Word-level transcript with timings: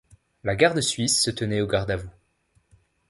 La 0.43 0.55
Garde 0.55 0.81
Suisse 0.81 1.21
se 1.21 1.29
tenait 1.29 1.61
au 1.61 1.67
garde-à-vous. 1.67 2.09